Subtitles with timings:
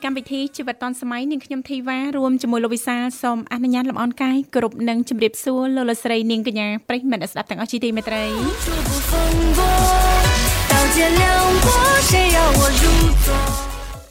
[0.00, 8.24] កម្មវិធីជីវិតឌွန်សម័យនាងខ្ញុំធីវ៉ារួមជាមួយលោកវិសាលសូមអនុញ្ញាតលំអរកាយគ្រប់នឹងជម្រាបសួរលោកលស្រីនាងកញ្ញាប្រិយមិត្តស្ដាប់ទាំងអស់ជាទីមេត្រី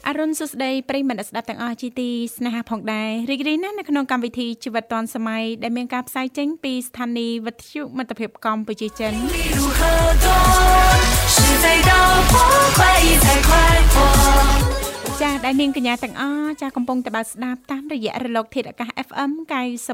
[0.08, 9.12] អរុនសុស្ដីប្រិយមិត្តស្ដាប់ទាំងអស់ជាទីស្នេហាផងដែររីករាយណាស់នៅក្នុងកម្មវិធីជីវិតឌွန်សម័យដែលមានការផ្សាយចេញពីស្ថានីយ៍វិទ្យុមិត្តភាពកម្ពុជាចិន
[11.34, 11.92] 是飞到
[12.30, 12.32] 破
[12.78, 12.80] 坏
[13.24, 13.50] 才快
[13.94, 14.79] 活
[15.21, 19.31] ចាដែលនាងកញ្ញាទាំងអស់ចាកំពុងតែបើស្ដាប់តាមរយៈរលកធាតុអាកាស FM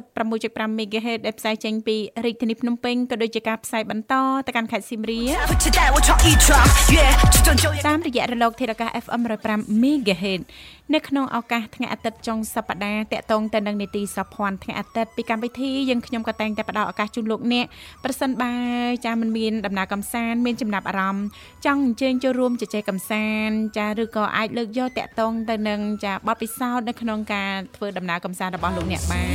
[0.07, 4.13] 96.5 MHz ដែលផ្សាយចេញពីរាជធានីភ្នំពេញក៏ដូចជាការផ្សាយបន្ត
[4.47, 5.35] ទៅកាន់ខេត្តសៀមរាប
[7.87, 10.41] តាមរយៈរលកធាតុអាកាស FM 105 MHz
[10.93, 17.65] នៅក្នុងឱកាសថ្ងៃអាទិត្យចុងសប្តាហ៍តកតងទៅនឹងនីតិសភ័ណ្ឌថ្ងៃអាទិត្យពីកម្មវិធីយើងខ្ញុំក៏តែងតែផ្ដល់ឱកាសជូនលោកអ្នក
[18.03, 18.53] ប្រសិនបើ
[19.05, 21.25] ចាមិនមានដំណើរកំសាន្តមានចំណាប់អារម្មណ៍
[21.65, 29.25] ចង់អញ្ជើញចូលរួមជជែកកំសាន្តចាឬក៏អាចលើកយកតកតងទៅនឹងចាបទពិសោធន៍នៅក្នុងការធ្វើដំណើរកំសាន្តរបស់លោកអ្នកបាន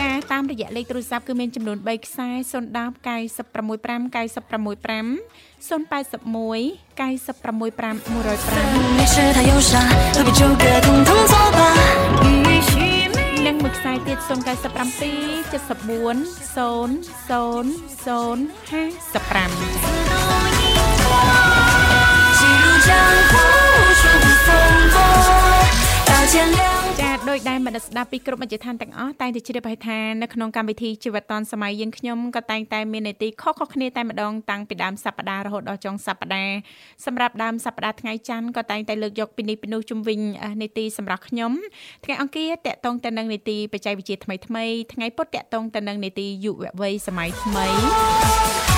[0.00, 5.06] ចាតាមរយៈលេខទូរស័ព្ទគឺមានចំនួន3ខ្សែ010 965 965
[5.68, 7.70] 081 965
[12.90, 14.30] 105និងមួយខ្សែទៀត097
[15.52, 16.56] 74 00
[20.46, 20.49] 055
[27.30, 36.56] ដោយដែលមនស្សស្ដាប់ពីគ្រប់មជ្ឈដ្ឋានទាំងអស់តែងតែជ្រាបហើយថានៅក្នុងកម្មវិធីជីវិតឌွန်សម័យយើងខ្ញុំក៏តែងតែមាននីតិខុសៗគ្នាតែម្ដងតាំងពីដើមសប្ដាហ៍រហូតដល់ចុងសប្ដាហ៍
[37.04, 40.20] សម្រាប់ដើមសប្ដាហ៍ថ្ងៃច័ន្ទក៏តែងតែលើកយកពីនេះពីនោះជំវិញ
[40.62, 41.52] នីតិសម្រាប់ខ្ញុំ
[42.04, 48.69] ថ្ងៃអង្គារតកតងទៅនឹងនីតិបច្ចេកវិទ្យាថ្មីថ្មីថ្ងៃពុធតកតងទៅនឹងនីតិយុវវ័យសម័យថ្មី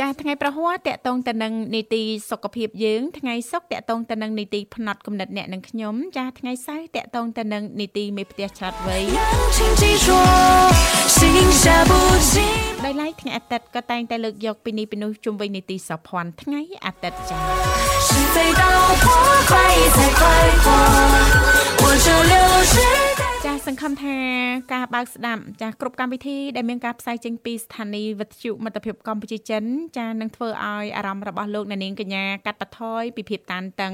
[0.00, 8.98] ចាថ្ងៃប្រហ័សតកតងទៅនឹងនីតិសុខភាពយើងថ្ងៃសុក្រតកតងទៅនឹងនីតិផ្នត់គំនិតអ្នកនិងខ្ញុំចាថ្ងៃសៅរ៍តកតងទៅនឹងនីតិមេផ្ទះឆ្លាតវៃ
[12.84, 17.38] ដោយឡែកថ្ងៃអាទិត្យក៏តែងតែលើកយកពីនេះពីនោះជុំវិញនីតិសោភ័ណ្ឌថ្ងៃអាទិត្យចា
[23.48, 24.16] ចាសង្ឃឹមថា
[24.72, 29.64] ការបើកស្ដាប់ចាគ្រប់កម្មវិធីដែលមានការផ្សាយចេញពីស្ថានីយ៍វិទ្យុមិត្តភាពកម្ពុជាចិន
[29.98, 33.92] ចានឹងធ្វើឲ្យអារម្មណ៍របស់លោកអ្នកនាងកញ្ញាកាត់បន្ថយពីភាពតានតឹង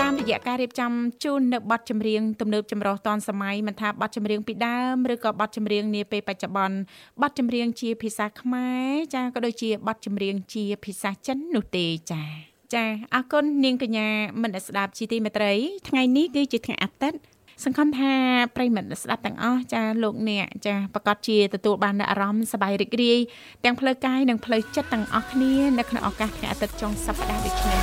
[0.00, 0.92] តាមរយៈការរៀបចំ
[1.24, 6.76] ជូននៅបទចម្រៀងទំនើបចម្រុះតនសម័យមិនថាបទចម្រៀងពីដើមឬក៏បទចម្រៀងនាពេលបច្ចុប្បន្ន
[7.22, 14.07] បទចម្រៀងជាភាសាខ្មែរចាក៏ដូចជាបទចម្រៀងជាភាសាចិននោះទេចា៎ ចាអរគុណនាងកញ្ញា
[14.41, 15.53] មិនស្ដាប់ជីទីមេត្រី
[15.89, 17.19] ថ្ងៃនេះគឺជាថ្ងៃអាទិត្យ
[17.63, 18.13] សង្ឃឹមថា
[18.55, 23.19] ប្រិមិត្តស្ដាប់ទាំងអស់ចាលោកអ្នកចាប្រកាសជាទទួលបាននូវអារម្មណ៍សប្បាយរីករាយ
[23.63, 27.81] ទាំងផ្លូវកាយនិងផ្លូវចិត្តទាំងអស់គ្នានៅក្នុងឱកាសថ្ងៃអាទិត្យចុងសប្ដាហ៍ដូចនេះ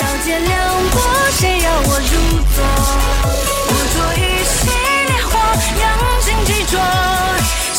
[0.00, 0.52] 刀剑两
[0.94, 0.96] 拨，
[1.38, 2.12] 谁要我入
[2.56, 2.58] 座？
[3.70, 4.24] 我做一
[4.56, 4.58] 袭
[5.08, 5.32] 烈火，
[5.82, 5.84] 扬
[6.24, 6.74] 尽执着，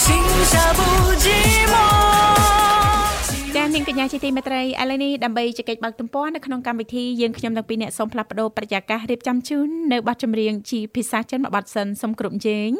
[0.01, 0.05] 心
[0.51, 0.79] 下不
[1.23, 1.25] 寂
[1.73, 2.04] 寞。
[3.76, 12.70] ចានាងកញ្ញាជាទីមេត្រីឥឡូវនេះដើម្បីជែកបើកទំព័រនៅក្នុងកម្មវិធីយើងខ្ញុំទាំងពីរអ្នកសូមផ្លាស់ប្ដូរប្រយាកររៀបចំជូននៅបទចម្រៀងជាភាសាចិនមួយបទសិនសូមគ្រប់ជេង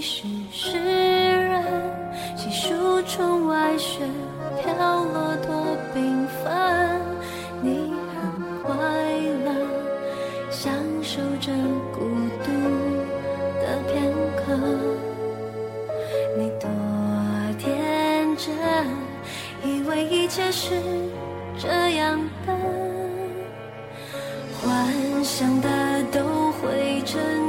[0.00, 1.62] 你是诗人，
[2.34, 3.98] 细数窗外雪
[4.58, 4.72] 飘
[5.04, 5.54] 落多
[5.94, 6.98] 缤纷，
[7.60, 8.74] 你很快
[9.44, 9.52] 乐，
[10.50, 11.52] 享受着
[11.92, 12.00] 孤
[12.42, 12.50] 独
[13.60, 14.56] 的片刻，
[16.38, 16.66] 你多
[17.58, 18.56] 天真，
[19.62, 20.80] 以为一切是
[21.58, 22.56] 这样的，
[24.62, 25.68] 幻想的
[26.10, 27.39] 都会真。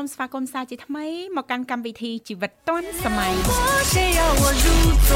[0.02, 3.32] មស្វាគមន៍សាជាថ្មីមកកាន់កម្មវិធីជីវិតឌွန်សម័យ
[3.92, 4.66] 谁要我入
[5.08, 5.10] 座？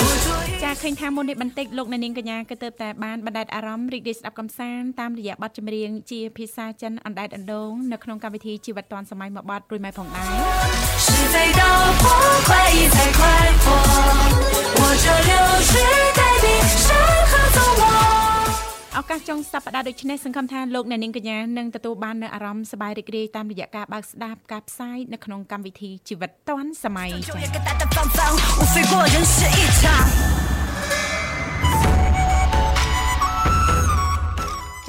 [0.00, 10.26] 我左右 ចាឃើញថាមុននេះបន្តិចលោកអ្នកនាងកញ្ញាក៏ទៅតែបានបណ្ដែតអារម្មណ៍រីករាយស្ដាប់កំសាន្តតាមរយៈបទចម្រៀងជាភាសាចិនអណ្ដែតអណ្ដូងនៅក្នុងកម្មវិធីជីវិតឌွန်សម័យមួយបទរួចមកផងដែរ
[11.04, 11.62] 是飞到
[12.02, 12.04] 破
[12.48, 13.20] 快意才快
[13.64, 13.66] 活，
[14.78, 15.32] 我这流
[15.70, 15.72] 水
[16.18, 16.44] 代笔
[16.86, 16.88] 山
[17.30, 17.82] 河走我。
[18.97, 27.09] ឱកាសចុងសប្តាហ៍ដូចនេះសង្ឃឹមថាលោកអ្នកនាងកញ្ញានឹងទទួលបាននូវអារម្មណ៍សប្បាយរីករាយតាមរយៈការបើកស្ដាប់ការផ្សាយនៅក្នុងកម្មវិធីជីវិតឌွန်សម័យ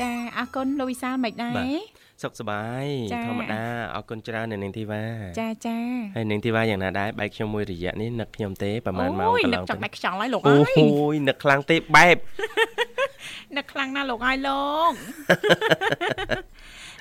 [0.00, 2.84] ចាអរគុណលោកវិសាលមិនដែរសុខសប្បាយ
[3.26, 3.62] ធម្មតា
[3.94, 5.02] អរគុណច្រើននៅនាងធីវ៉ា
[5.40, 5.78] ចាចា
[6.16, 12.16] ហើយនាងធីវ៉ាយ៉ាងណាដែរបែកខ្ញុំមួយរយៈនេះនឹកខ្ញុំទេប្រហែលម៉ោងកន្លងទៅអូយនឹកចង់ដាច់ខ្យល់ហើយលោកអើយអូយនឹកខ្លាំងទេបែប
[13.56, 14.92] នឹកខ្លាំងណាស់លោកអើយលោក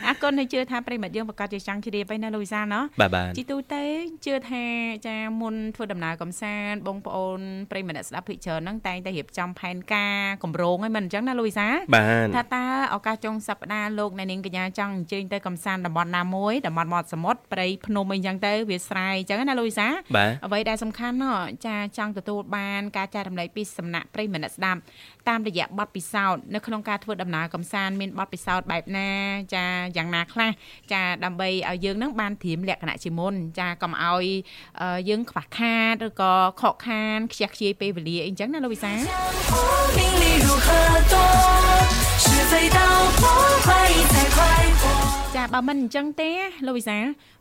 [0.08, 3.84] អរគុណហើយជឿថាប្រិមិត្តយើងប្រកាសជាចង់ជ្រាបហើយណាលោកវិសាលណោះបាទបាទជីទូទៅ
[4.25, 4.63] ជឿថា
[5.08, 7.39] ចាមុនធ្វើដំណើរកំសាន្តបងប្អូន
[7.72, 12.65] ប្រិយមិត្តអ្នកស្ដាប់ភិកច្រើនហ្នឹងតែងតែរៀបចំផែនការកម្រងឲ្យមិនអញ្ចឹងណាលូវីសាបាទថាតើ
[12.96, 21.38] ឱកាសចុងសប្ដាហ៍លោកអ្នកនាងកញ្ញាចង់អញ្ជើញទៅកំសាន្តតំបន់ណាមួយតំបន់មាត់សមុទ្រព្រៃភ្នំអីអញ្ចឹងទៅវាស្រែអញ្ចឹងណាលូវីសាបាទអ្វីដែលសំខាន់ណោះ
[21.68, 24.79] ចាចង់ទទួលបានការចែករំលែកពីសំណាក់ប្រិយមិត្តអ្នកស្ដាប់
[25.29, 29.10] តាមរយៈបទពិសោធន៍នៅក្នុងការធ្វើដំណើរកំសាន្តមានបទពិសោធន៍បែបណា
[29.56, 29.65] ចា
[29.97, 30.50] យ៉ាងណាខ្លះ
[30.93, 34.26] ចាដើម្បីឲ្យយើងនឹងបានត្រៀមលក្ខណៈជាមុនចាកុំឲ្យ
[34.81, 38.93] អឺយើងខ្វះខាតឬក៏ខកខានខ្ជះខ្ជាយពេលវេលាអីចឹងណាលោកវិសា
[39.52, 39.57] 我
[39.97, 40.66] 名利如何
[41.12, 41.14] 多？
[42.25, 42.78] 是非到
[43.19, 43.23] 破
[43.64, 44.37] 快意才快
[44.68, 44.68] 活。
[44.68, 44.68] ចា
[45.53, 46.29] បើមិនអញ្ចឹងទេ
[46.68, 46.98] លោកវិសា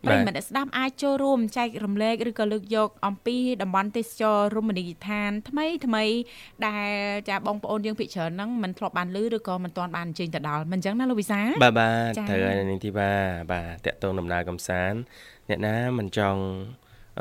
[0.06, 6.04] ប្រិយមិត្តអ្នកស្ដាប់អាចចូលរួមចែករំលែកឬក៏លើកយក អំពីតំបន់ទេសចររមណីយដ្ឋាន ថ្មីថ្មី
[6.66, 6.90] ដែល
[7.28, 13.12] ចាបងប្អូនយើងភិកច្រើនហ្នឹងមិនធ្លាប់បានឮឬក៏មិនទាន់បានអញ្ជើញទៅដល់មិនអញ្ចឹងណាលោកវិសាបាទបាទចា៎ត្រូវហើយនាងធីវ៉ា
[13.52, 14.98] បាទតាក់ទងដំណើរកំសាន្ត
[15.48, 16.42] អ្នកណាមិនចង់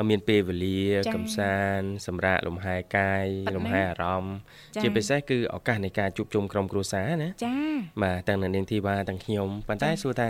[0.09, 4.35] មានពេលវេលាចា៎កំសាន្តសម្រាប់លំហែកាយប៉ិតណាលំហែអារម្មណ៍
[4.75, 7.55] ចា៎ជាពិសេសគឺឱកាសនៃការជួបជុំក្រុមគ្រួសារណាចា
[8.03, 10.29] បាទទាំងនៅនាងធីវ៉ាទាំងខ្ញុំប៉ុន្តែសួរថា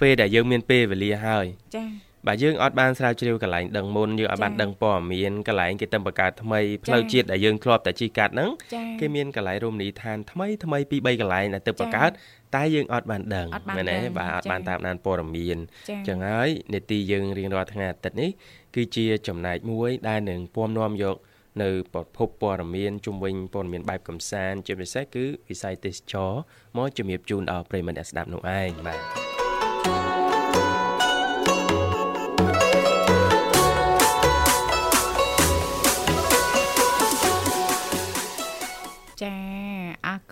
[0.00, 1.84] ពេលដែលយើងមានពេលវេលាហើយចា
[2.26, 12.10] បាទយើងអត់បានស្រាវជ្រាវកន្លែងដឹងមុនយើងអត់បានចា៎ដឹងព័ត៌មានកន្លែងគេទៅបង្កើតថ្មីផ្លូវចា៎ជាតិដែលយើងធ្លាប់តែជិះកាត់ហ្នឹងចាគេមានកន្លែងរមណីយដ្ឋានថ្មីថ្មីពីរបីកន្លែងដែលទៅចា៎បង្កើត
[12.56, 18.30] តែយើងអត់បានដឹងអត់បានមែនទេដឹងបាទអត់ចា៎បានតាមដានព័ត៌មានចាចឹងហើយនេតិយើងរៀងរាល់ថ្ងៃអាទិត្យនេះ
[18.74, 21.16] គឺជាចំណែកមួយដែលនឹងពំនាំយក
[21.62, 26.32] នៅប្រភពព័ត៌មានជុំវិញព័ត៌មានបែបកំសាន្តជាពិសេសគឺវិស័យទេសចរ
[26.76, 29.27] មកជំរាបជូនដល់ប្រិយមិត្តអ្នកស្ដាប់នោះឯងបាទ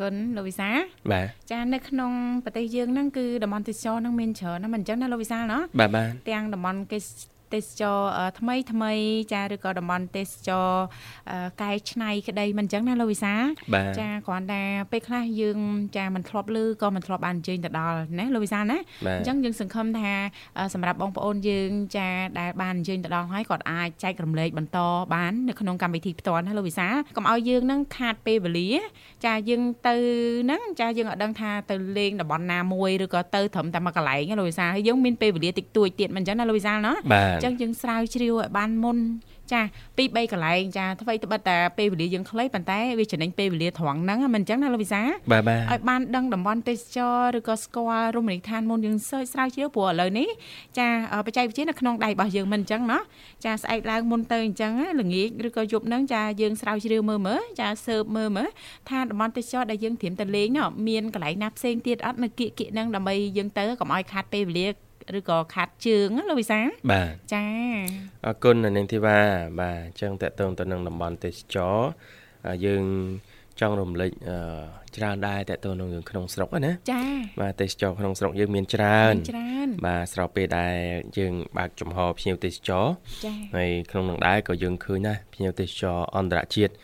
[0.07, 0.69] គុណលោកវិសា
[1.13, 2.13] បាទចានៅក្នុង
[2.45, 6.99] ប្រទេសយើងហ្នឹងគឺតំបន់ទេសចរហ្នឹងមានច្រើនណាស់មិនអញ្ចឹងណាលោកវិសាលណោះបាទបាទទាំងតំបន់គេ
[7.55, 8.93] ទេសចរអឺថ្មីថ្មី
[9.33, 10.69] ចាឬក៏តំបន់ទេសចរ
[11.31, 13.35] អឺកែច្នៃក្តីមិនអញ្ចឹងណាលោកវិសា
[13.75, 14.63] បាទចាគ្រាន់តែ
[14.93, 15.59] ពេលខ្លះយើង
[15.97, 20.13] ចាមិនធ្លាប់ឮក៏មិនធ្លាប់បានអញ្ជើញទៅដល់ណាលោកវិសាណាបាទអញ្ចឹងយើងសង្ឃឹមថា
[20.59, 22.09] អឺសម្រាប់បងប្អូនយើងចា
[22.41, 24.79] ដែលបានអញ្ជើញទៅដល់ហើយគាត់អាចចែករំលែកបន្ត
[25.15, 26.87] បាននៅក្នុងកម្មវិធីផ្ទាល់ណាលោកវិសា
[27.17, 28.71] កុំឲ្យយើងនឹងខាតពេលវេលា
[29.27, 29.97] ចាយើងទៅ
[30.45, 38.99] ហ្នឹងចាយើងអត់ដឹងថាទៅលេងតំបន់ណាមួយឬក៏ទៅត្រឹមតែមួយកន្លែងណាលោកវិសាហើយយើងមានពេលវេលាតិចតួចទៀតមិនអញ្ចឹងណាលោកវិសាណាបាទអញ្ចឹងយើងស្រាវជ្រាវឲ្យបានមុន
[39.53, 39.63] ចា
[39.97, 45.03] ពីរបីកន្លែងចាថ្មីត្បិតតែពេលវេលាយើងខ្លីប៉ុន្តែវាចំណេញពេលវេលាត្រង់ហ្នឹងមិនអញ្ចឹងណាលោកវិសា
[45.33, 50.29] បាទបាទឲ្យបានដឹងតំបន់ទេសចរឬក៏ស្គាល់រមណីយដ្ឋានមុនយើងសើចស្រាវជ្រាវព្រោះឥឡូវនេះ
[50.79, 52.99] ចាអឺបច្ចេកវិទ្យានៅក្នុងដៃរបស់យើងមិនអញ្ចឹងណា
[53.45, 58.49] ចាស្អែកឡើងមុនទៅអញ្ចឹងណាល្ងាចឬក៏យប់ហ្នឹងចាយើងស្រាវជ្រាវមើលមើលចាសើបមើលមើល
[58.91, 64.86] ថាតំបន់ទេសចរដែលយើងត្រៀមទៅលេងនោះមានកន្លែងណាផ្សេងទៀតអត់នៅគៀកគៀកហ្នឹងដើម្បីយើងទៅកុំឲ្យខាតពេលវេលា
[65.19, 66.61] ឬក៏ខាតជើងណាលោកវិសា
[66.93, 67.47] បាទចា
[68.27, 69.19] អរគុណនៅនាងធីវ៉ា
[69.61, 71.77] បាទអញ្ចឹងតកតងទៅនឹងតំបន់ទេសចរ
[72.47, 72.85] អឺយើង
[73.61, 74.39] ចង់រំលេចអឺ
[74.97, 77.03] ច្រើនដែរតកតងនឹងរឿងក្នុងស្រុកហ្នឹងណាចា
[77.41, 80.77] បាទទេសចរក្នុងស្រុកយើងមានច្រើនមានច្រើនបាទស្របពេលដែល
[81.19, 82.87] យើងបើកចំហភ្ញៀវទេសចរ
[83.25, 86.79] ចាហើយក្នុងនោះដែរក៏យើងឃើញដែរភ្ញៀវទេសចរអន្តរជាតិចា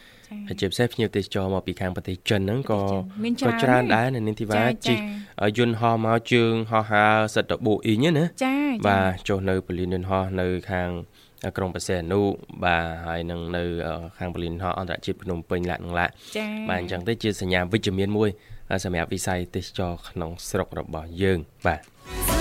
[0.49, 2.81] ហើយជាពិសេសភ្ញៀវទេសចរមកពីខាងប្រទេសចិនហ្នឹងក៏
[3.25, 5.05] មានច្រើនក៏ច្រើនណាស់ដែរនៅនាងធីវ៉ាចាជិះចា
[5.43, 10.89] ឲ្យយន្តហោះមកជើងហោះហើរសិតតបូអ៊ីងហ្នឹងណាចាចាបាទចុះនៅពលានយន្តហោះនៅខាង
[11.57, 12.21] ក្រុងបរសេនុ
[12.65, 13.65] បាទហើយនឹងនៅ
[14.19, 18.31] ខាងពលានយន្តហោះអន្តរជាតិភ្នំពេញឡាក់នឹងឡាក់ចាបាទអញ្ចឹងទៅជាសញ្ញាវិជ្ជមានមួយ
[18.85, 22.32] សម្រាប់វិស័យទេសចរក្នុងស្រុករបស់យើងបាទ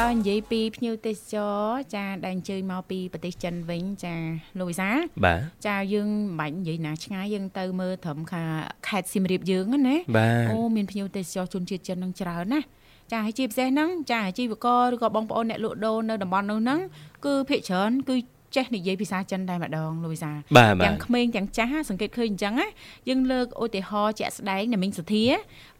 [0.00, 1.56] បើនិយាយពីភ្ញៀវទេសចរ
[1.94, 4.14] ចាដែលអញ្ជើញមកពីប្រទេសចិនវិញចា
[4.58, 4.88] លោកវិសា
[5.24, 8.42] បាទចាយើងមិនបាច់និយាយណាឆ្ងាយយើងទៅមើលត្រឹមខា
[8.88, 12.66] ខេត្តសៀមរាបយើងហ្នឹងណាបាទអូមានភ្ញៀវទេសចរជនជាតិចិននឹងច្រើនណាស់
[13.12, 16.80] ចាហើយជាពិសេសហ្នឹងចាអាជីវករឬក៏បងប្អូនអ្នកលក់ដូរនៅតំបន់នោះហ្នឹង
[17.24, 18.16] គឺភាគច្រើនគឺ
[18.56, 22.68] ចេះនិយាយភាសាចិនតែម្ដងលោកវិសាបាទបាទាំងទក្មេងទាំងចាស់សង្កេតឃើញអញ្ចឹងណា
[23.08, 25.24] យើងលើកឧទាហរណ៍ជាក់ស្ដែងអ្នកមីងសុធា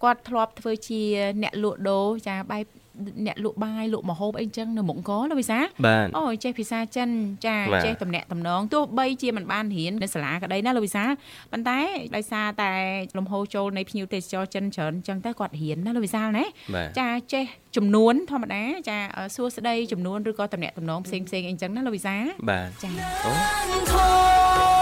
[0.02, 1.02] គាត់ធ្លាប់ធ្វើជា
[1.42, 2.64] អ្នកលក់ដូរចាបែប
[3.26, 7.08] អ្នកលក់បាយលក់ម្ហូបអីចឹងនៅមុខកលោកវិសាបាទអូចេះភាសាចិន
[7.46, 11.04] ចាបាទចេះតំណាក់តំណងទោះបីជាមិនបានរៀននៅសាលាក្តីណាលោកវិសា
[11.52, 11.78] ប៉ុន្តែ
[12.16, 12.72] ដោយសារតែ
[13.18, 17.44] លំហូរចូលនៃភ្ញៀវទេសចរចិនច្រើនអញ្ចឹងទៅគាត់រៀនណាលោកវិសាណាបាទចាចេះ
[17.76, 18.98] ចំនួនធម្មតាចា
[19.34, 22.16] សួរស្ដីចំនួនឬក៏តំណាក់តំណងផ្សេងផ្សេងៗអីចឹងណាលោកវិសា
[22.50, 22.90] បាទចា
[23.24, 23.32] អូ
[23.92, 24.73] ចា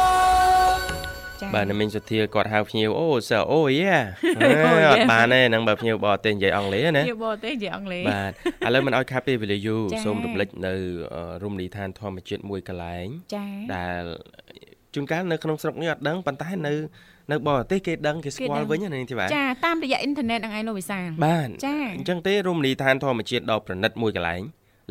[1.55, 3.95] បាទអ្នកមីងសុធាគាត់ហៅភ្ញៀវអូសើអូយេ
[4.39, 8.33] អូយេអត់បានទេហ្នឹងបើភ្ញៀវបរទេសនិយាយអង់គ្លេសណាជាបរទេសនិយាយអង់គ្លេសបាទ
[8.67, 10.75] ឥឡូវមិនឲ្យខាត់ពេលវេលាយូរចា៎សូមរំលឹកនៅ
[11.15, 13.45] អឺរមណីយដ្ឋានធម្មជាតិមួយកន្លែងចា
[13.75, 14.03] ដែល
[14.95, 16.75] ជួនកាលនៅក្នុងស្រុកនេះអត់ដឹងប៉ុន្តែនៅ
[17.31, 24.43] នៅបរទេសគេដឹងគេស្គាល់វិញណានាងធីបាចាតាមរយៈអ៊ីនធឺណិតហ្នឹងឯងលោកវិសាលបាទចា៎អញ្ចឹងទេរមណីយដ្ឋានធម្មជាតិដ៏ប្រណិតមួយកន្លែង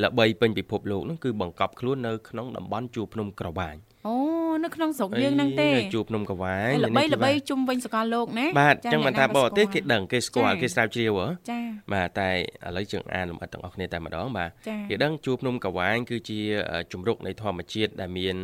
[0.04, 3.76] ល្បីពេញពិភពលោកហ្នឹងគឺបង្កប់ខ្លួននៅក្នុងតំបន់ជួរភ្នំក្រវាញ
[4.08, 4.16] អូ
[4.64, 11.60] នៅក្នុងស្រុកយើងហ្នឹងទេនៅជួរភ្នំក្រវាញល្បីនាងធីល្បីជុំវិញសកលលោកណាបាទអចាញ្ចឹងមិនអ្នកថាណាបរទេសស្គាល់គេដឹងគេស្គាល់ចា៎គេស្រាវជ្រាវហ៎ចា
[11.94, 16.40] បាទតែឥឡូវយើងអានលម្អិតទាំងអស់គ្នាតែម្ដងបាទចាគេដឹងជួរភ្នំកវាញគឺជា
[16.72, 18.38] អឺជំរុកនៃធម្មជាតិដែលមាន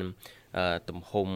[0.58, 1.30] អឺទំហំ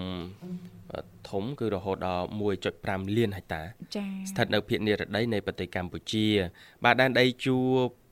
[0.93, 2.25] អឺធំគឺរហូតដល់
[2.71, 3.61] 1.5លានហិកតា
[3.95, 6.27] ចាស្ថិតនៅភាគនិរតីនៃប្រទេសកម្ពុជា
[6.83, 7.69] បាទដែនដីជួរ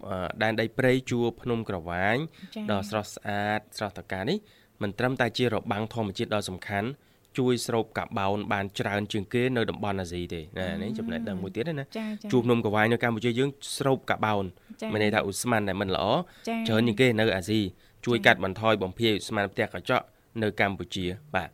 [0.10, 2.18] អឺដែនដីព្រៃជួរភ្នំក្រវាញ
[2.56, 4.40] ចាដ៏ស្រស់ស្អាតស្រស់ត្រកាលនេះ
[4.82, 6.90] មិនត្រឹមតែជារបាំងធម្មជាតិដ៏សំខាន់
[7.38, 14.46] ជួយស្រូបកាបូនបានច្រើនជាងគេនៅតំបន់អាស៊ីទេណានេះចំណេះដឹងមួយទៀតណាចាចាជួរភ្នំក្រវាញនៅកម្ពុជាយើងស្រូបកាបូន
[14.82, 16.06] ចាមានន័យថាឧស្ម័នដែលមិនល្អ
[16.50, 17.60] ចាច្រើនជាងគេនៅអាស៊ី
[18.06, 20.06] ជួយចា៎កាត់បន្ថយបំភាយឧស្ម័នផ្ទះកញ្ចក់
[20.42, 21.06] នៅកម្ពុជា
[21.36, 21.50] បាទ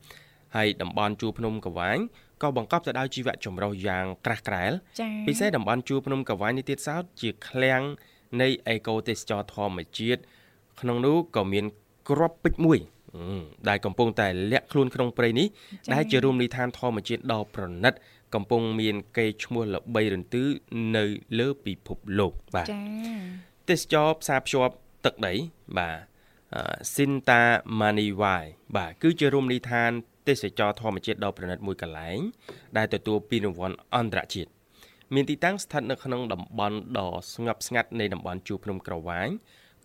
[0.55, 1.97] ហើយតំបន់ជួរភ្នំកវាញ
[2.41, 7.81] ក៏បង្កប់ទៅដោយជីវៈចម្រុះយ៉ាងក្រាស់ក្រែលចាពិសេសតំបន់ជួរភ្នំកវាញនេះទៀតសោតជាឃ្លាំង
[8.41, 10.21] នៃអេកូទេសចរធម្មជាតិ
[10.81, 11.65] ក្នុងនោះក៏មាន
[12.09, 12.94] ក្របពេជ្រមួយអឺ
[13.69, 15.47] ដែលកំពុងតែលាក់ខ្លួនក្នុងព្រៃនេះ
[15.93, 17.93] ដែលជារមណីយដ្ឋានធម្មជាតិដ៏ប្រណិត
[18.35, 20.43] កំពុងមានកេរ្តិ៍ឈ្មោះល្បីរន្ទឺ
[20.95, 21.05] នៅ
[21.39, 22.81] លើពិភពលោកបាទចា
[23.69, 24.73] ទេសចរផ្សារភ្ជាប់
[25.05, 25.33] ទឹកដី
[25.77, 25.97] បាទ
[26.55, 26.61] អឺ
[26.93, 27.41] Sinta
[27.79, 29.91] Maniwai បាទគឺជារមណីយដ្ឋាន
[30.27, 32.19] ទេសចរធម្មជាតិដ៏ប្រណិតមួយកន្លែង
[32.77, 34.49] ដែលទទួលពានរង្វាន់អន្តរជាតិ
[35.13, 39.27] មានទីតាំងស្ថិតនៅក្នុងតំបន់ដ៏ស្ងប់ស្ងាត់នៃតំបន់ជួរភ្នំក្រវាញ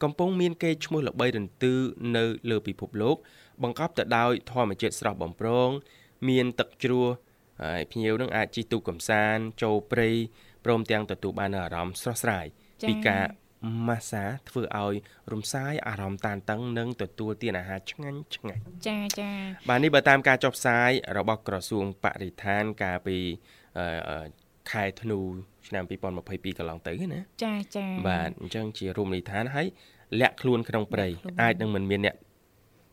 [0.02, 1.74] កំពុងមានកេរ្តិ៍ឈ្មោះល្បីរន្ទឺ
[2.16, 3.16] នៅលើពិភពលោក
[3.62, 5.70] បង្កប់ទៅដោយធម្មជាតិស្រស់បំព្រង
[6.28, 7.06] មានទឹកជ្រោះ
[7.62, 10.10] ហើយភ្ញៀវនឹងអាចជិះទូកកំសាន្តចូលព្រៃ
[10.64, 12.46] ព្រមទាំងទទួលបាននូវអារម្មណ៍ស្រស់ស្រាយ
[12.82, 13.24] ចា៎ពីការ
[13.88, 14.94] ម៉ាស្សាធ្វើឲ្យ
[15.32, 19.30] រំសាយអារម្មណ៍តានតឹងនិងទទួលទានអាហារឆ្ងាញ់ឆ្ងាញ់ចាចា
[19.68, 23.18] បាទនេះបើតាមការចុះផ្សាយរបស់ក្រសួងបរិស្ថានកាលពី
[23.78, 24.26] អឺអឺ
[24.72, 25.18] ខែធ្នូ
[25.68, 29.66] ឆ្នាំ2022កន្លងទៅណាចាចាបាទអញ្ចឹងជារមណីយដ្ឋានហើយ
[30.20, 32.16] លាក់ខ្លួនក្នុងព្រៃលាក់ខ្លួនអាចនឹងមិនមានអ្នក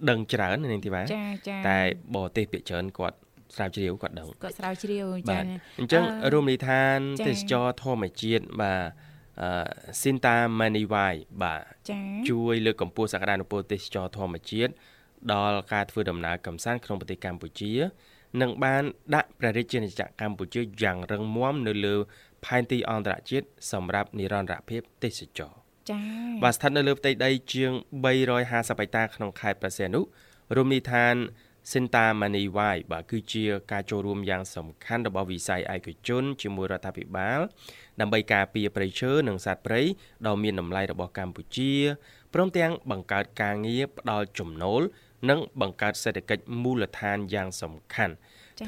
[0.10, 1.80] ដឹងច្រើនណានាងធីបាចាចាតែ
[2.16, 3.18] បរទេសភាគច្រើនគាត់
[3.56, 5.44] ស្រាវជ្រាវគាត់ដឹងក៏ស្រាវជ្រាវបាចាទ
[5.80, 8.82] អញ្ចឹងអឺរមណីយដ្ឋានចា៎ទេសចរធម្មជាតិបាទ
[9.42, 9.50] អឺ
[10.02, 14.72] Sinta Maniwai បាទចាជួយលើកកម្ពស់សក្តានុពលទេសចរធម្មជាតិ
[15.34, 17.74] ដល់ការធ្វើដំណើរកម្សាន្តក្នុងប្រទេសកម្ពុជា
[18.42, 18.84] និងបាន
[19.16, 21.96] ដាក់ព្រះរាជាណាចក្រកម្ពុជាយ៉ាងរឹងមាំនៅលើ
[22.46, 25.54] ផែនទីអន្តរជាតិសម្រាប់និរន្តរភាពទេសចរ
[25.90, 26.00] ចា
[26.44, 27.72] បាទស្ថិតនៅលើផ្ទៃដីជាង
[28.04, 30.02] 350ហិកតាក្នុងខេត្តព្រះសីហនុ
[30.58, 31.16] រមណីយដ្ឋាន
[31.72, 37.40] Sinta Maniwai បាទគឺជាការចូលរួមយ៉ាងសំខាន់របស់វិស័យឯកជនជាមួយរដ្ឋាភិបាល
[38.00, 39.82] ដើម្បីការពារព្រៃឈើនិងសត្វព្រៃ
[40.28, 41.74] ដ៏មានតម្លៃរបស់កម្ពុជា
[42.34, 44.82] ព្រមទាំងបង្កើតការងារផ្ដល់ចំណូល
[45.30, 48.16] និងបង្កើតសេដ្ឋកិច្ចមូលដ្ឋានយ៉ាងសំខាន់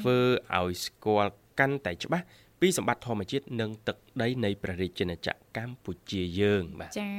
[0.00, 0.18] ធ្វើ
[0.58, 2.24] ឲ្យស្គាល់កាន់តែច្បាស់
[2.60, 7.12] ពីសម្បត្តិធម្មជាតិនិងទឹកដីនៃព្រះរាជាណាចក្រកម្ពុជាយើងបាទចា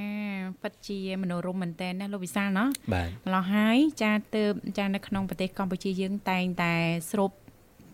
[0.62, 4.44] ពិតជាមនោរមមែនតើណាលោកវិសាលណោះបាទម្លោះហើយចាទៅ
[4.78, 6.74] ចានៅក្នុងប្រទេសកម្ពុជាយើងតែងតែ
[7.12, 7.32] ស្រូប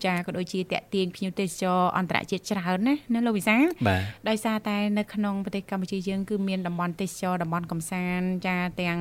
[0.06, 8.98] ចាក៏ដូចជាតាក់ទាញភ្ញៀវទេសចរអន្តរជាតិច្រើនណាណាលោកវិសាលបាទដោយសារតែនៅក្នុងប្រទេសកម្ពុជាយើងគឺមានតំបន់ទេសចរតំបន់កំសាន្តចាទាំង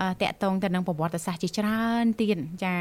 [0.00, 2.74] អឺតាក់ទងទៅនឹងប្រវត្តិសាស្ត្រជាច្រើនទៀតចា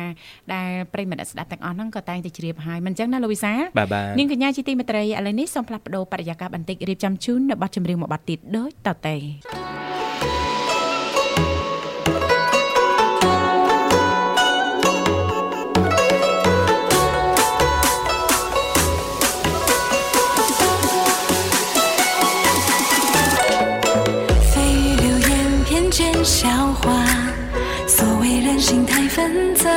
[0.54, 9.16] ដែលប្រិយមិត្តអ្នកស្ដាប់ទាំងអស់ហ្នឹងក៏តែងតែជ្រាបហើយមិនអញ្ចឹងណាលោកវិសាលបាទបាទនាងកញ្ញាជាទីមេត្រីឥឡូវនេះសូមផ្លាស់ប្ដូរបរិយាកាសបន្តិចរៀបចំជូននៅប័ណ្ណចម្រៀងមួយប័ណ្ណទៀតដូចតទៅ
[26.30, 26.92] 笑话，
[27.88, 29.68] 所谓人心太纷杂，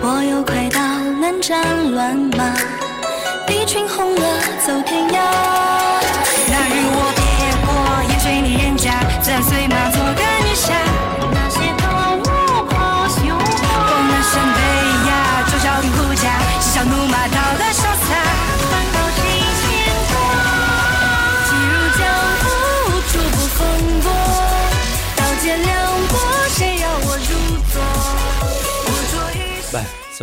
[0.00, 0.80] 我有快刀
[1.20, 2.79] 难斩乱麻。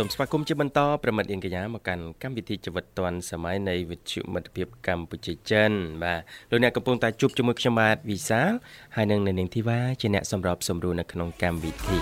[0.02, 8.50] ូមស្វាគមន៍ជាបន្តប្រិមិត្តអៀងកញ្ញាមកកាន់កម្មវិធីជីវិតឌွန်សម័យនៃវិទ្យុមិត្តភាពកម្ពុជាចិនបាទលោកអ្នកកំពុងតែជួបជាមួយខ្ញុំបាទវិសាល
[8.96, 11.98] ហើយនឹងនៅនាងធីវ៉ាជាអ្នកសម្របសម្រួលនៅក្នុងកម្មវិធី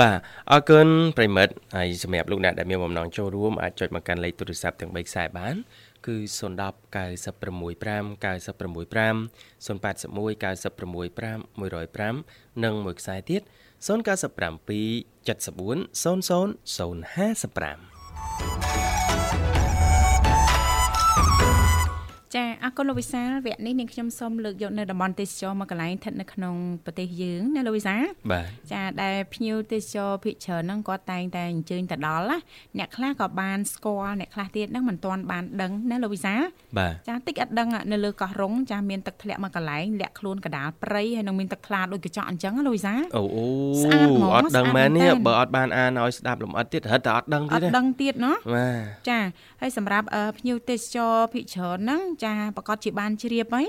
[0.00, 0.18] បាទ
[0.50, 6.38] អរគុណប្រិមិត្តហើយសម្រាប់លោកអ្នកដែលមានបំណងចូលរួមអាចចុចមកកាន់លេខទូរស័ព្ទទាំង3ខ្សែបាន0 គឺ010
[6.94, 9.16] 965 965
[9.66, 13.86] 081 965 105និងមួយខ្សែទៀត097
[15.26, 16.16] 74 00
[18.92, 18.95] 055
[22.34, 32.38] ចាអរគុណលោកវិសាលវគ្គនេះនាងខ្ញុំសូមលើកយកនៅតំបន់ទេសចរមកកន្លែងស្ថិតនៅក្នុងប្រទេសយើងណាលោកវិសាលបាទចាដែលភ្ញៀវទេសចរភិកច្រើនហ្នឹងគាត់តែងតែអញ្ជើញទៅដល់ណា
[32.78, 36.42] អ្នកខ្លះក៏បានស្គាល់អ្នកខ្លះទៀតហ្នឹងមិនទាន់បានដឹងណាលោកវិសាល
[36.78, 43.46] បាទចាតិចអត់ដឹងនៅលើកោះរុងចាមានទឹកធ្លាក់មកកន្លែងលាក់ខ្លួនកដាលព្រៃហើយនឹងមានទឹកថ្លាដូចកញ្ចក់អញ្ចឹងណាលោកវិសាលអូអូ
[44.34, 48.36] អត់ដឹងមែននេះបើអត់បានអានឲ្យស្ដាប់លំអិតទៀតរហិតតែអត់ដឹងទៀតអត់ដឹងទៀតណោះ
[49.08, 49.18] ចា
[49.60, 50.06] ហើយសម្រាប់
[50.38, 53.67] ភ្ញៀវទេសចរភិកច្រើនហ្នឹងចាប្រកាសជាបានជ្រាបហើយ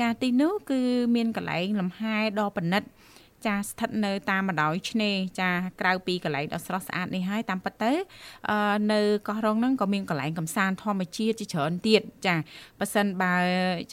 [0.00, 0.80] ចាទីនោះគឺ
[1.14, 2.84] មានកន្លែងលំហែដ៏ប៉និត
[3.46, 7.92] ចាស្ថិតនៅតាមបណ្ដោយឆ្នេរចាក្រៅពីកន្លែងដ៏ស្រស់ស្អាតនេះហើយតាមពិតទៅ
[8.50, 12.34] អឺនៅកោះរងហ្នឹងក៏មានកន្លែងកំសាន្តធម្មជាតិជាច្រើនទៀតចា
[12.80, 13.34] ប៉ះសិនបើ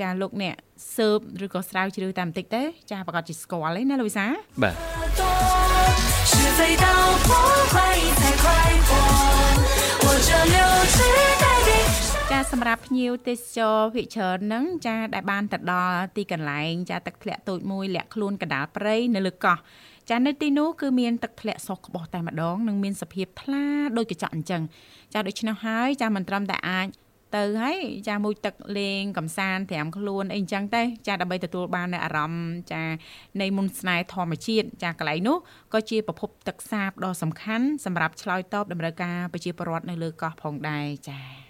[0.02, 0.56] ចាលោកអ្នក
[0.96, 4.26] ស៊ើបឬក៏ស្រាវជ្រាវតាមបន្តិចទៅចាប្រកាសជាស្គាល់ទេណាលោកវិសា
[4.64, 4.74] បាទ
[5.20, 5.22] 多，
[6.32, 6.86] 是非刀
[7.28, 7.30] 破
[7.74, 7.76] 坏
[8.20, 8.46] 才快
[8.88, 8.90] 活。
[10.04, 10.56] 我这流
[10.96, 10.98] 水
[11.42, 11.49] 代笔。
[12.37, 19.59] ចាសម្រាប់ភ្ញៀវទេសចរភិកច្រើនហ្នឹងចាដែលបានទៅដល់ទីកន្លែងចាទឹកធ្លាក់តូចមួយលាក់ខ្លួនកណ្ដាលព្រៃនៅលើកោះ
[20.11, 23.65] ចានៅទីនោះគឺមានទឹកធ្លាក់សុះក្បោះតែម្ដងនិងមានសភាពថ្លា
[23.97, 24.63] ដូចកញ្ចក់អញ្ចឹង
[25.13, 26.87] ចាដូច្នោះហើយចាមិនត្រឹមតែអាច
[27.37, 32.83] ទៅហើយចាមួយទឹកលេងកំសាន្តត្រាំខ្លួនអីអញ្ចឹងទេចាដើម្បីទទួលបាននៅអារម្មណ៍ចា
[33.41, 35.37] នៃមុនស្នេហ៍ធម្មជាតិចាកន្លែងនោះ
[35.73, 41.50] ក៏ជាប្រភពទឹកសាបដ៏សំខាន់សម្រាប់ឆ្លើយតបតម្រូវការប្រជាពលរដ្ឋនៅលើកោះផងដែរចា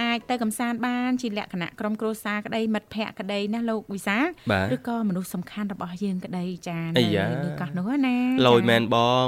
[0.11, 9.27] អ្នកអាចទៅកំសាន្តបានជាលក្ខណៈក្រុមគ្រួសារក្តីមិត្តភ័ក្តិក្តីណាលោកវិសាលបាទឬក៏មនុស្សសំខាន់របស់យើងក្តីចាអានៅយ៉ាលើកោះនោះណាលយមែនបង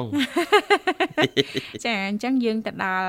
[1.85, 3.07] ចាអញ្ចឹងយើងទៅដល់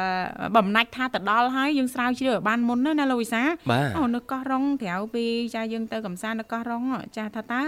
[0.57, 6.83] បំណាច់ថាទៅដល់ហើយយើងស្រាវជ្រាវឲ្យបានមុនណាណាលោកវិសាលបាទអូនៅកោះរងក្រៅពីចាយើងទៅកំសាន្តនៅកោះរង
[7.17, 7.63] ចាថាតើ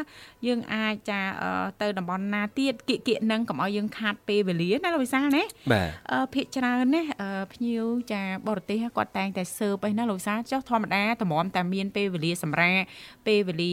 [0.47, 1.51] យើងអាចចាអឺ
[1.83, 5.43] ទៅតំបន់ណាទៀតគៀកគៀកនឹងកុំឲ្យយើងខាតពេលវេលាណាលោកវិសាលណា
[5.73, 12.83] បាទអឺភាគច្រើនណាអឺភ្ញៀវចាបរទេសគាត់តែងតែស៊ើបអីណាលោកវិសាលចុះធម្មតាតម្រាំតែមានពេលវេលាសម្រាប់
[13.27, 13.73] ពេលវេលា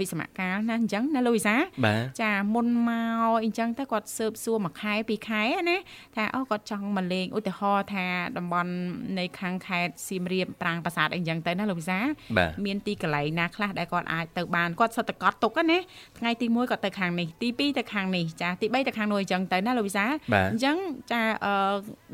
[0.00, 2.90] វិស្សមកាលណាអញ្ចឹងណាលោកវិសាលបាទចាមុនម
[3.24, 5.76] កអីចឹងទៅគាត់ស៊ើបសួរមួយខែពីរខែណា
[6.16, 8.06] ថាអូគាត់ចង់មកលេងឧទាហរណ៍ថា
[8.36, 8.72] តំបន់
[9.18, 12.06] នៃខាងខេត្តសៀមរាបប្រាង្គប្រាសាទអីចឹងទៅណាលោកវិសាល
[12.38, 15.78] បាទមានទីកន្លែងណាខ្លះដែលគាត់អាចទៅបានគាត់សិតតកត់ទុកណា
[16.18, 20.76] ថ្ងៃទី1គាត់ទៅខាងនេះទី2ទៅខាងនេះចាទី3ទៅខាងនោះអញ្ចឹងទៅណាលោកវិសាលបាទអញ្ចឹង
[21.12, 21.54] ចាអឺ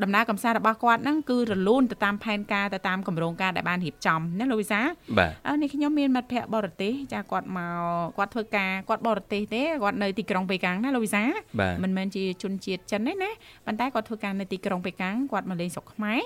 [0.03, 4.87] ដំណើរកំសាន្តរបស់គាត់ហ្នឹងគឺរលូនទៅតាមផែនការទៅតាមគម្រោងការដែលបានរៀបចំណាលោកវិសាល
[5.19, 11.23] បាទអឺនេះខ្ញុំមានមិត្តភ័ក្តិបរទេសចាគាត់មកគាត់ធ្វើការគាត់បរទេសទេគាត់នៅទីក្រុងប៉េកាំងណាលោកវិសា
[11.59, 13.31] បាទមិនមែនជាជនជាតិចិនទេណា
[13.65, 16.21] ប៉ុន្តែគាត់ធ្វើការនៅទីក្រុងប៉េកាំងគាត់មកលេងស្រុកខ្មែរ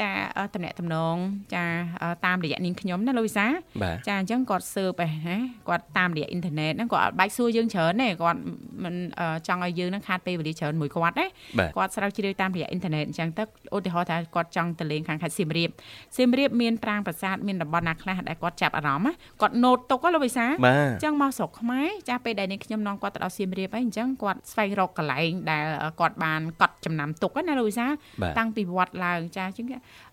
[0.00, 0.08] ចា
[0.38, 1.16] អឺតំណែងតំណង
[1.54, 1.64] ចា
[2.02, 3.46] អឺតាមរយៈនាងខ្ញុំណាលោកវិសា
[3.82, 5.36] បាទចាអញ្ចឹងគាត់ស៊ើបឯណា
[5.68, 8.40] គាត់តាមរយៈអ៊ីនធឺណិតហ្នឹងគាត់អត់បាច់សួរយើងច្រើនទេគាត់
[8.84, 11.26] មិនអឺចង់ឲ្យយើងហ្នឹងខាតពេលវេលាច្រើនមួយគាត់ណា
[11.58, 13.42] បាទគាត់ស្រាវជ្រាវតាមរយៈអ៊ីនធឺណិតអញ្ចឹងទៅ
[13.76, 15.70] ឧទាហរណ៍ថាគាត់ចង់ទៅលេងខាងខេត្តសៀមរាប
[16.16, 25.64] សៀមរាបមានប្រាង្គប្រាសាទមានតំបន់ណាខ្លះដែលគាត់ចាប់អារម្មណ៍ណាគាត់ណូតទុកហ៎លោកវិសាបាទអញ្ចឹងមកស្រុកខ្មែរចាស់ពេលដែលនាងខ្ញុំនាំគាត់ទៅដល់សៀមរាបហើយអញ្ចឹងគាត់ស្វែងរកកន្លែងដែល
[26.00, 27.86] គាត់បានកត់ចំណាំទុកណាលោកវិសា
[28.22, 29.66] បាទតាំងពីវត្តឡើងចាអញ្ចឹង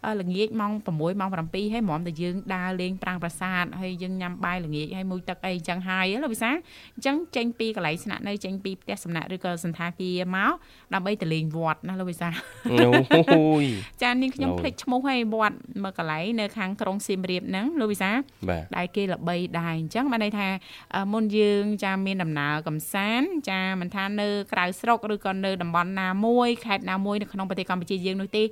[0.06, 10.54] អឺល្ងាចម៉ោង6ម៉ោង7ហើយហ្មងតែយើងដើរលេងប្រាង្គប្រាសាទហើយយើងញ៉ាំបាយល្ងាចហើយមួយទឹកអីអញ្ចឹងហើយហ៎លោកវិសាអញ្ចឹងចេញពីកន្លែងស្នាក់នៅចេញញពីផ្ទះសំណាក់ឬក៏សន្តាគារមក
[10.94, 12.34] ដើម្បីទៅលេងវត្តណាលោកវិសាល
[12.72, 13.64] អូយ
[14.04, 18.16] ចានាងខ្ញុំឡូវភ្លេចឈ្មោះហើយវត្តមួយកន្លែងនៅខាងក្រុងសៀមរាបហ្នឹងលោកវិសាល
[18.50, 20.48] បាទដែលគេល្បីដែរអញ្ចឹងបានន័យថា
[20.96, 28.44] អឺមុនយើងចាមានដំណើរកំសាន្តចាមិនថានៅក្រៅស្រុកឬក៏នៅតំបន់ណាមួយខេត្តណាមួយនៅក្នុងប្រទេសកម្ពុជាយើងនោះទេ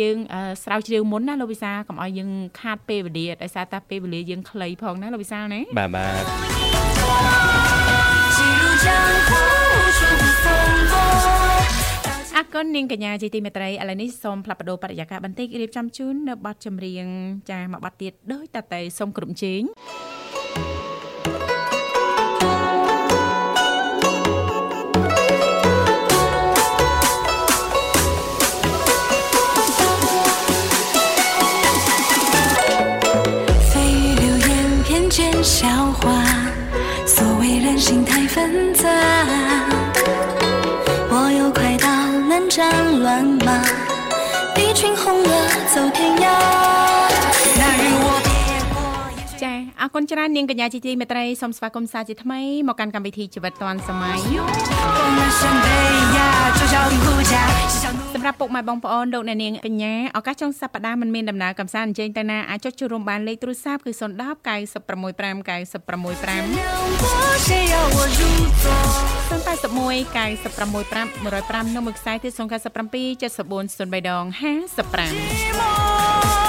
[0.00, 6.22] យើងអឺស្រាវជ្រាវមុនណាលោកវិសាលកុំឲ្យយើងខាតពេលវេលាដោយសារតែពេលវេលាយើងខ្លីផងណាលោកវិសាលណាបាទបាទ
[12.53, 17.05] គុណនាងកញ្ញាជាទីមេត្រីឥឡូវនេះសូមផ្លាប់បដោបរិយាកាសបន្តិចរៀបចំជូននៅប័ណ្ណចម្រៀង
[17.49, 19.61] ចាមួយប័ណ្ណទៀតដោយតតែសូមគ្រប់ជេង
[33.69, 34.49] 蜚语流言，
[34.85, 35.17] 偏见
[35.55, 35.55] 笑
[35.99, 36.01] 话，
[37.13, 39.70] 所谓人心太纷杂。
[49.94, 54.18] គុណច្រើននាងកញ្ញាជាទីមេត្រីសូមស្វាគមន៍សាជាថ្មីមកកាន់កម្មវិធីជីវិតឌွန်សម័យ
[58.14, 65.12] សម្រាប់ពុកម៉ែបងប្អូនលោកអ្នកនាងកញ្ញាឱកាសចុងសប្តាហ៍មិនមានដំណើរកំសាន្តអញ្ជើញទៅណាអាចចុចចូលរួមបានលេខទូរស័ព្ទគឺ010 965 965 081
[70.16, 72.38] 965 105និងមួយខ្សែទៀត097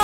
[0.00, 0.03] 740355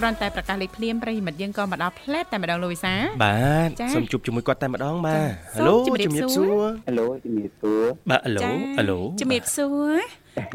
[0.00, 3.36] គ្រាន់តែប្រកាសលេខភ្លាមប្រិយមិត្តយើងក៏មកដល់ផ្លែតតែម្ដងលោកវិសាបា
[3.66, 9.96] ទចា៎សូមជួបជាមួយគាត់តែម្ដងបាទចា៎ហេឡូសូមជម្រាបជំរាបសួសួររហេឡូជំរាបសួរបាទហេឡូចាហេឡូជំរាបសួរ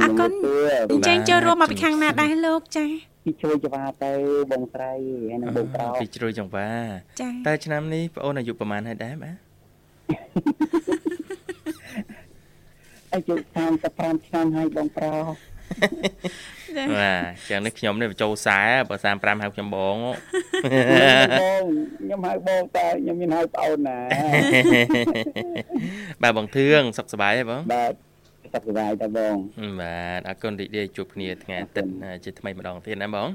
[0.02, 2.86] អជំរគុណរាបសួរអញ្ចឹងចូលរួមមកពីខាងណាដែរលោកចា
[3.26, 4.12] ពីជួយច្បារទៅ
[4.52, 4.94] បងស្រី
[5.30, 6.70] ហើយនឹងបងប្រោពីជ្រុយចង្វា
[7.22, 9.36] ចាតែឆ្នាំនេះបងអូនអាយុប្រហែលហើយដែរបាទ
[13.14, 13.36] អាយុ
[13.82, 15.55] 35ឆ្នាំហើយបងប្រោចា
[16.98, 20.08] បាទចឹងនេះខ្ញុំនេះបញ្ចូល40បើ35ហៅខ្ញុំបងប
[21.62, 21.64] ង
[22.02, 23.98] ខ្ញុំហៅបងតើខ្ញុំមានហៅប្អូនណា
[26.22, 27.94] បាទបងធឿងសុខសប្បាយទេបងបាទ
[28.54, 29.36] សុខសប្បាយតើបង
[29.82, 31.90] បាទអរគុណរីករាយជួបគ្នាថ្ងៃអាទិត្យ
[32.26, 33.28] ជាថ្មីម្ដងទៀតណាបង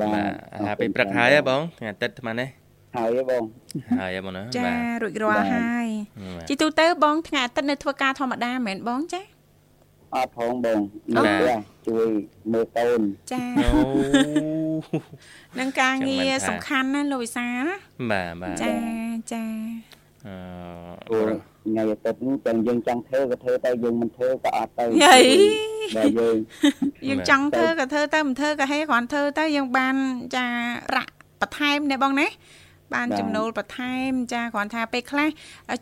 [0.00, 2.48] បាទបាទអាហារពេលព្រឹកហើយហ៎បងថ្ងៃអាទិត្យថ្មនេះ
[2.96, 3.42] ហើយហ៎បង
[4.00, 5.88] ហើយហ៎បងណាចាបាទរួចរាល់ហើយ
[6.36, 9.20] បាទជីទូទៅបងថ្ងៃអាទិត្យនៅធ្វើការធម្មតាមែនបងចា
[10.14, 10.80] អត់ផងបង
[11.16, 12.06] អូនៅផ្ទះជួយ
[12.52, 13.00] មើលកូន
[13.32, 13.80] ចាអូ
[15.58, 17.64] នឹងការងារចឹងមិនថាសំខាន់ណាលោកវិសាល
[18.10, 18.74] បាទបាទចា
[19.32, 19.44] ចា
[20.26, 20.28] អ
[21.08, 25.18] ព្រោះឺថ្ងៃអាទិត្យនេះចឹងយើងចង់ធ្វើក៏ធ្វើទៅយើងមិនធ្វើក៏អត់ទៅយី
[25.96, 26.36] បាទយើង
[27.08, 29.94] យើងចង់ធ្វើក៏ធ្វើទៅមិនធ្វើក៏ហេគ្រាន់ធ្វើទៅយើងបាន
[30.36, 30.46] ចា
[30.90, 32.26] ប្រាក់បន្ថែមណាបងណា
[32.94, 35.28] បានចំណូលបន្ថែមចាគ្រាន់ថាពេលខ្លះ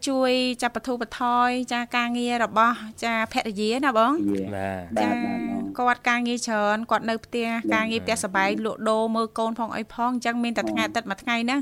[0.09, 11.61] ជួយចាប់បទូបថយចាការងាររបស់ចាភរិយាណាបងយេបាទបាទចាបាទបង គាត់ការងារច្រើនគាត់នៅផ្ទះការងារផ្ទះសបាយលក់ដូរមើលកូនផងអីផងអញ្ចឹងមានតែថ្ងៃអាទិត្យមួយថ្ងៃហ្នឹង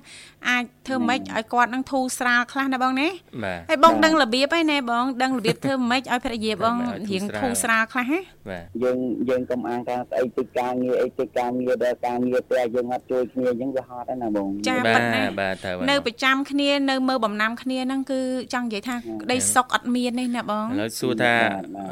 [0.49, 3.09] អាចធ្វើម៉េចឲ្យគាត់នឹងធូរស្រាលខ្លះណាបងណា
[3.45, 6.77] បាទហើយបងដឹងរបៀបហើយណែបងដឹងរបៀបធ្វើម៉េចឲ្យភរិយាបង
[7.11, 8.99] រៀងធូរស្រាលខ្លះហ៎បាទយើង
[9.29, 18.21] យើងកុំអាងថាស្អីតិចការងារអីតិចការងារដល់ការងារផ្ទះយើងអត់ជួយគ្នាអញ្ចឹងវាហត់ហើយណាបងចាបាប៉ុន្តែទបាទត្រូវហើយនៅប្រចាំគ្នានៅមើលបំណាំគ្នាហ្នឹងគឺ
[18.55, 21.35] ចង់និយាយថាក្តីសុខអត់មានទេណាបងឥឡូវសួរថា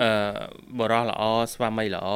[0.03, 0.13] អឺ
[0.79, 2.09] បរោះល្អស្វាមីល្អ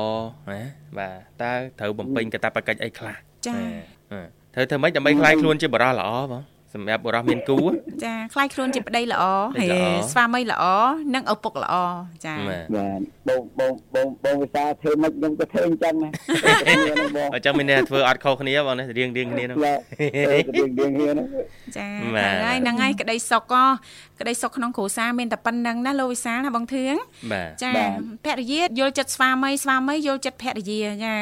[0.52, 0.62] ណា
[0.98, 3.56] បាទតើត្រូវបំពេញកាតព្វកិច្ចអីខ្លះចា
[4.12, 4.20] អឺ
[4.54, 6.42] ត្រូវធ្វើម៉េចដើម្បីខ្លាយខ្លួនជាបរោះល្អបង
[6.74, 7.58] សម្រាប់បរោះមានគូ
[8.04, 10.64] ចាខ្លាយខ្លួនជាប្តីល្អប្តីហើយល្អស្វាមីល្អ
[11.14, 11.74] និងឪពុកល្អ
[12.26, 19.78] ចាបាទបាទបងបងបងបងវិសាធ្វើម៉េចខ្ញុំក៏ធ្វើអញ្ចឹងណាគ្នានឹងបងអញ្ចឹងមានន័យថាធ្វើអត់ខុសគ្នាបងណារៀងរៀងគ្នាហ្នឹងបាទ
[20.32, 21.24] ទៅរៀងរៀងគ្នាណា
[21.78, 23.64] ចាបាទហ្នឹងហើយហ្នឹងហើយក្តីសុខក៏
[24.20, 26.94] ក្តីសុខក្នុងគ្រួសារមានតែប៉ុណ្្នឹងណាលោកវិសាលណាបងធឿង
[27.32, 27.72] បាទចា
[28.24, 31.14] ភរិយាយល់ចិត្តស្វាមីស្វាមីយល់ចិត្តភរិយាចា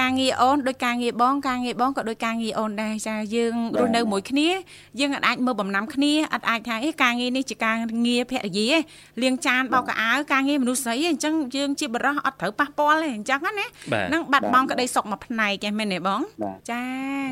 [0.00, 4.48] ការងារអូនដូចការងារបងការងារបងក៏ដូចការងារអូនដែរចាយើងរស់នៅមួយគ្នា
[5.00, 8.78] យើងអាចមើលបំណាំគ្នាអត់អាចថាអេការងារនេះជាការងារភរិយាទេ
[9.22, 16.82] លាងចានបោកកៅអៅការងារមនុស្សស្រីទេអញ្ចឹងយើងជាបរិសអត់ត្រូវប៉ះពាល់ទេអញ្ចឹងណាបាទហ្នឹងបាត់បង់ក្តីសុខមួយផ្នែកឯងមែនទេបងបាទចា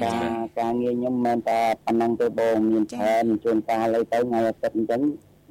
[0.03, 5.01] កាចារការងារខ្ញុំមិនមែនតែប៉ុណ្ណឹងទេបងមានចា៎ច្រើនជួនកាលលើទៅថ្ងៃអាទិត្យអញ្ចឹង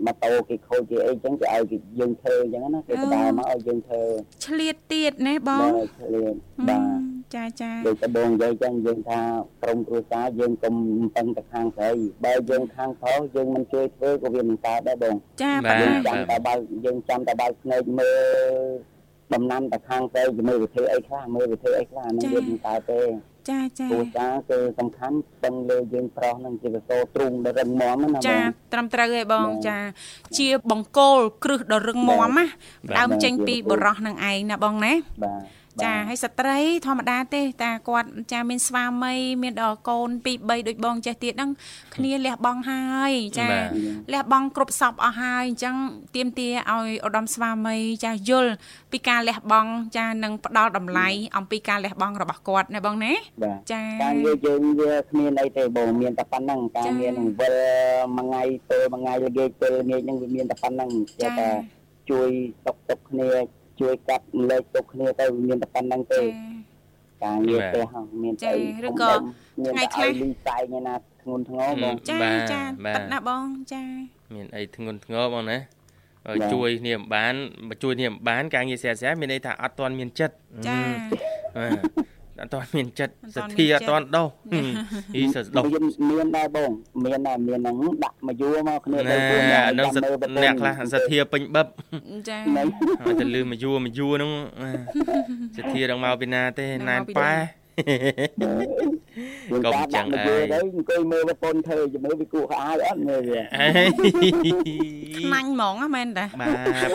[0.05, 4.01] ម៉ូតូគេខូចគេអីអញ្ចឹងគេឲ្យគេយើងធ្វើអញ្ចឹងណាគេបដាមកឲ្យយើងធ្វើ
[4.45, 6.33] ឆ្លៀតទៀតណាបងបាទឆ្លៀន
[6.69, 9.19] បាទចាចាដូចតែបងនិយាយចឹងយើងថា
[9.63, 10.75] ក្រុមគ្រួសារយើងកុំ
[11.15, 11.89] ពឹងតែខាងស្រី
[12.25, 18.93] បើយើងខាងប្រុសយើងមិនជួយធ្វើក៏វាមិនកើតដែរបងចាបាប៉ុទន្តែចាំតែបើកយើងចាំតែបើកភ្នែកមើល
[19.33, 23.01] ដំណាំតែខាងស្រីមើលវិធីអីខ្លះមើលវិធីអីខ្លះហ្នឹងវាមិនកើតទេ
[23.49, 29.86] ចាចាគ្រួសារគឺសំខាន់ស្ទឹងលើយើងប្រុសនឹងជាកសោទ្រូងដ៏រឹងមាំណាចាបងត្រឹមត្រូវហើយបងចាចា
[30.38, 32.47] ជាបង្គោលគ្រឹះដ៏រឹងមាំណាបាទ
[32.97, 41.51] ដើមចេញពីបរោះនឹងឯងណាបងណាបាទ ចាហើយស្ត្រីធម្មតាទេតាគាត់ចាមានស្វាមីមានដល់កូន2 3ដូចបងចេះទៀតហ្នឹង
[41.95, 42.81] គ្នាលះបង់ហើ
[43.12, 43.67] យចាបាទ
[44.13, 45.75] លះបង់គ្រប់សពអស់ហើយអញ្ចឹង
[46.15, 48.51] ទៀមទាឲ្យឧត្តមស្វាមីចាយល់
[48.91, 51.07] ពីការលះបង់ចានឹងផ្ដល់តម្លៃ
[51.38, 57.55] អំពីការលះបង់របស់គាត់ណាបងណាបាទចាការងារយើងវាគ្មានអីទេបងមានតែប៉ុណ្្នឹងការចាងារនឹងវិល
[58.17, 60.89] មួយថ្ងៃពេលមួយថ្ងៃល្ងាចពេលល្ងាចហ្នឹងវាមានតែប៉ុណ្្នឹង
[61.21, 61.49] ចេះតែ
[62.09, 62.29] ជួយ
[62.65, 63.29] តុកតុកគ្នា
[63.79, 66.53] ជួយកាត់លេខទុកគ្នាទៅវាមានតែប៉ុណ្្នឹងទេចា
[67.23, 69.12] ការងារផ្ទះហ្នឹងមានចាអីឬក៏
[69.63, 73.83] មានថ្ងៃតែខ្លះឲ្យលីសែងឯណាធ្ងន់ធ្ងរបងចាបាទចាបាទប៉ិតណាបងចា
[74.36, 75.57] មានអីធ្ងន់ធ្ងរបងណា
[76.25, 77.33] បើបាទជួយគ្នាមិនបាន
[77.69, 80.36] បើជួយគ្នាមិនបានការងារស្រាស្រាមានន័យថាអត់ទាន់មានចិត្ត
[80.67, 80.77] ចា
[81.57, 81.81] បាទ
[82.43, 84.67] អត់ទាន់មានចិត្តអត់សទាន់ទ្ធាមានអត់ទាន់ដោះហឹម
[85.15, 86.71] អ៊ីសដោះមានមានដែរបង
[87.03, 91.67] មានដែរមានហ្នឹងដាក់មកយួរមកគ្នាណែទៅខ្លួនអានឹងសត្វអ្នកខ្លះសទ្ធាពេញបឹប
[92.29, 92.67] ចាហ្នឹង
[93.03, 94.69] ហើយទៅលឺមកយួរមកយួរហ្នឹងអា
[95.58, 97.62] សទ្ធាដល់មកពីណាទេដល់ណែនមកពីប៉ែមាន
[99.65, 103.67] កុំការចឹដាក់ងមកយួរឯងទៅអង្គុយមើលប្រពន្ធធ្វើជំរឿវាគួរខោអាវអត់មើលវាអេ
[105.17, 106.89] ខ្មាញ់ហ្មងណាមែនតាបាទ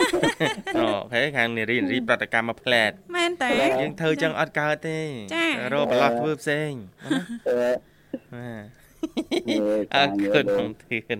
[0.77, 4.99] អូខេខាងនារីនារីប្រតិកម្មមកផ្លែតមែនតាយើងធ្វើចឹងអត់កើតទេ
[5.35, 6.71] ចារកប្រឡោះធ្វើផ្សេង
[7.47, 7.77] អឺបាទ
[9.61, 11.19] មើលអការរងារគុណបខងងធៀន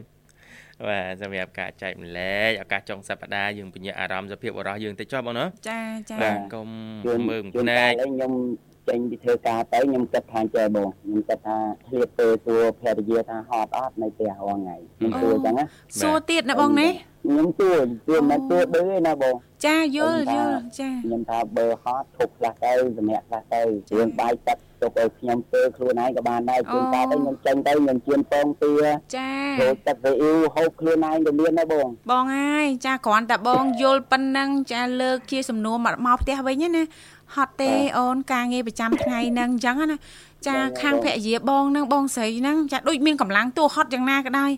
[0.88, 6.68] បាទសម្រាប់ការចែកម្លែកឱកាសចុងសប្តាហ៍យើងពញ្ញាអារម្មណ៍សភាពបរោះយើងទៅចុះបងណាចាចាបាទកុំ
[7.06, 8.34] ជួនមើលជួនភ្នែកាលកឯងខ្ញុំ
[8.90, 15.66] ចេញពីធ្វើការទៅខ្ញុំគិតថាចេះបងខ្ញុំគិតថាឃ្លាតទៅសួរភរិយាថាហត់អត់នៅផ្ទះរាល់ថ្ងៃខ្ញុំសួរអញ្ចឹងណា
[16.02, 23.62] សួរទៀតណាបងណាខ្ញុំសួរសួរមិនសួរឌឺឯណាបងចាយល់យល់ចាខ្ញុំថាបើហត់ធប់ខ្លះទៅសម្រាប់ខ្លះទៅ
[23.96, 28.74] រឿងបាយទឹកទុកឲ្យខ្ញុំធ្វើខ្លួនឯងក៏បានដែរជួនកាលទៅខ្ញុំចេញទៅខ្ញុំជៀនពងទា
[29.16, 29.30] ចា
[29.62, 36.84] ចូលទឹកវីអ៊ីវហូបខ្លួនឯងក៏មានដែរបងបងហើយចាគ្រាន់តែបងយល់ប៉ុណ្ណឹងចាលើកជាសំណួរមកមកផ្ទះវិញណា
[37.36, 39.98] ហត់ទេអូនការងារប្រចាំថ្ងៃហ្នឹងអញ្ចឹងណា
[40.48, 44.52] ចាខាងភរិយាបងហ្នឹងបងស្រីហ្នឹងចាដូចមានកម្លាំងតួហត់យ៉ាងណាក៏ដោយ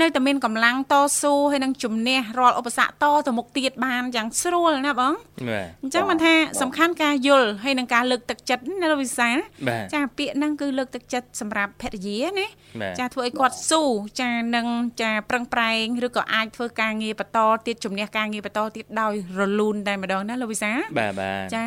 [0.00, 5.12] នៅតែមានកម្លាំងតស៊ូហើយនឹងជំនះរាល់ឧបសគ្គតទៅមុខទៀតបានយ៉ាងស្រួលណាបង
[5.48, 9.36] បាទអញ្ចឹងមិនថាសំខាន់ការយល់ហើយនឹងការលើកទឹកចិត្តណាលោកវិសាល
[9.68, 12.46] បាទចាពាក្យហ្នឹងគឺលើកទឹកចិត្តសម្រាប់ភរិយាណា
[12.80, 13.82] បាទចាធ្វើឲ្យគាត់ស៊ូ
[14.20, 14.66] ចានឹង
[15.02, 21.58] ចាប្រឹងប្រែងឬក៏អាចធ្វើការងារបន្តទៀតជំនះការងារបន្តទៀតដោយរលូនតែម្ដងណាលោកវិសាលបាទបាទច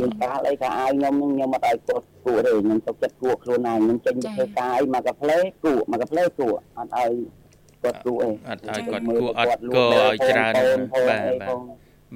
[0.00, 7.12] យើងកាលអីក៏ឲ្យខ្ញុំនឹងខ្ញុំអត់ឲ្យគាត់គួរទេខ្ញុំទុកចិត្តគួរខ្លួនឯងខ្ញុំចេញទៅធ្វើការអីមកកាផ្លេគួរមកកាផ្លេគួរអត់ឲ្យ
[7.82, 11.56] គាត់គួរអីអត់ឲ្យគាត់គួរអត់គោឲ្យច្រើនបាទបាទ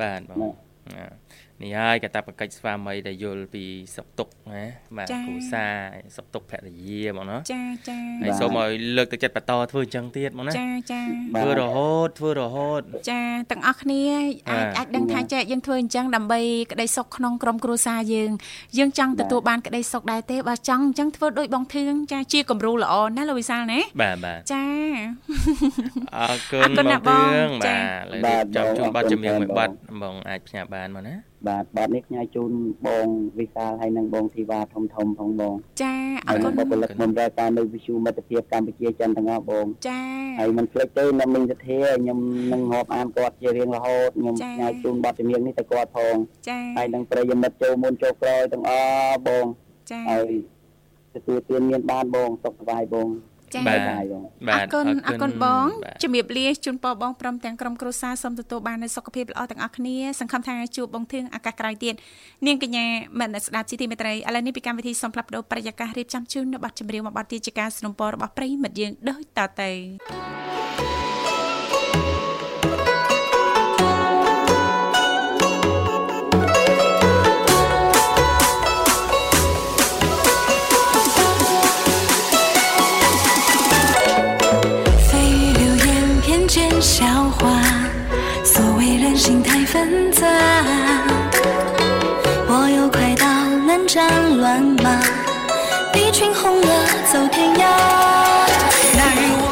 [0.01, 0.55] បាទបាទបង
[0.97, 1.20] អា
[1.63, 3.65] នេះហើយកតាបកិច្ចស្វាមីដែលយល់ពី
[3.97, 4.65] សុខទុក្ខណា
[4.97, 5.67] បាទគ្រូសា
[6.17, 11.01] សុខទុក្ខភរិយាបងណាចាចាហើយសូមឲ្យលើកទឹកចិត្តបន្តធ្វើអញ្ចឹងទៀតបងណាចាចា
[11.39, 14.03] ធ្វើរហូតធ្វើរហូត ចាទាំងអស់គ្នា
[14.49, 16.41] អាចបាទអាចដឹងថាចែកយើងធ្វើអញ្ចឹងដើម្បី
[16.73, 18.31] ក្តីសុខក្នុងក្រុមគ្រួសារយើង
[18.79, 24.65] យើងចង់ទទួលបានក្តីសុខដែរទេបើចង់អញ្ចឹងធ្វើដូចបងធឿងចាជាគំរូល្អណាលោកវិសាលណាបាទបាទចា
[26.17, 27.79] អរគុអណរគុណបងណាស់បងទឿងចា
[28.25, 32.51] បាទឥឡូវរៀបចំជូនប័ណ្ណចម្រៀងមួយប័ណ្ណបងអាចផ្ញើបានមកណា បាទបាទនេះផ្ញើជូន
[32.87, 33.07] បង
[33.39, 35.95] វិសាលហើយនិងបងធីវ៉ាធំធំផងបង ចា
[36.27, 40.01] អហើយរគុនិងណបុគ្គលិកមុនរកការនៅវិទ្យុមិត្តភាពកម្ពុជាចិនទាំងអស់បងចា
[40.39, 42.19] ហើយមិនភ្លេចទេនៅមីងសធាខ្ញុំ
[42.53, 46.17] នឹងរាប់អានគាត់ជារៀងរហូតខ្ញុំចា៎ផ្ញើជូនប័ណ្ណចម្រៀងនេះទៅគាត់ផង
[46.49, 49.47] ចាហើយនឹងប្រិយមិត្តចូលមុនចូលក្រោយទាំងអស់បង
[49.91, 50.31] ចាហើយ
[51.15, 53.09] ទទួលទានមានបានបងសុខសប្បាយបង
[53.54, 61.96] ចា បាទ បាយបង អរគុណអរគុណបង បាទ ជំរាបលាជូនពរបងព្រមទាំងក្រុមគ្រួសារសូមទទួលបាននូវសុខភាពល្អទាំងអស់គ្នាសង្ឃឹមថាជួបបងធឿងឱកាសក្រោយទៀត
[62.48, 62.86] នាងកញ្ញា
[63.20, 69.72] មនស្ដាប់ជីទីមេត្រីឥឡូវនេះពីកម្មវិធីសូមផ្លាប់បដោប្រយាកររៀបចំជូននៅប័ណ្ណចម្រៀងមួយប័ណ្ណទៀតជាការสนับสนุนរបស់ប្រិយមិត្តយើងដូចតទៅ
[70.99, 70.99] 蜚
[89.24, 90.22] 心太纷杂。
[92.50, 93.26] 我有快刀，
[93.66, 93.96] 乱战
[94.42, 94.88] 乱麻，
[95.96, 96.70] 一群红了
[97.12, 97.64] 走天涯。
[99.00, 99.46] 那日我。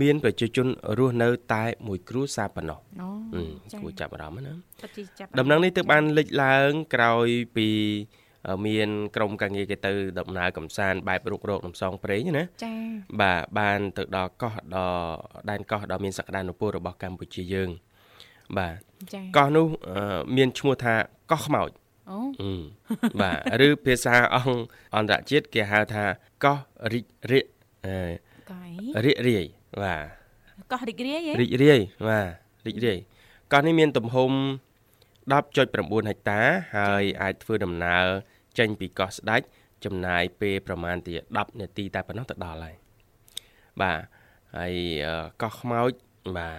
[0.00, 0.66] មានប្រជាជន
[0.98, 4.52] រស់នៅតែមួយគ្រួសារប៉ុណ្ណោះអូអឺចាគួរចាប់អារម្មណ៍ណា
[4.82, 8.23] ពិតជាចាប់ដំណឹងនេះទើបបានលេចឡើងក្រោយពីអឺ
[8.66, 12.74] មានក្រុមការងារគេទៅដំណើរកំសាន្តបែបរុករកដំសងព្រេងណាចា
[13.20, 15.12] បាទបានទៅដល់កោះដល់
[15.50, 17.70] ដែនកោះដ៏មានសក្តានុពលរបស់កម្ពុជាយើង
[18.58, 18.76] បាទ
[19.14, 20.94] ចាកោះនោះអឺមានឈ្មោះថា
[21.32, 21.70] កោះខ្មោច
[22.10, 22.52] អូអឺ
[23.20, 24.58] បាទឬភាសាអង្គ
[24.96, 26.04] អន្តរជាតិគេហៅថា
[26.44, 26.58] កោះ
[26.92, 27.44] រីករាយ
[27.86, 27.96] អឺ
[28.52, 28.64] កៃ
[29.04, 29.44] រីករាយ
[29.82, 30.02] បាទ
[30.72, 32.28] កោះរីករាយហ៎រីករាយបាទ
[32.66, 32.98] រីករាយ
[33.52, 34.32] កោះនេះមានទំហំ
[35.32, 36.40] 10.9ហិកតា
[36.76, 38.04] ហើយអាចធ្វើដំណើរ
[38.58, 39.42] ចេញពីកោះស្ដេច
[39.84, 42.74] ចំណាយពេលប្រមាណជា10នាទីតែប៉ុណ្ណោះទៅដល់ហើយ
[43.80, 43.98] បាទ
[44.56, 44.74] ហើយ
[45.06, 45.90] អឺកោះខ្មោច
[46.36, 46.54] បាទ